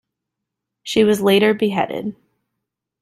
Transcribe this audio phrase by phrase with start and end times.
[0.81, 2.15] She was later beheaded.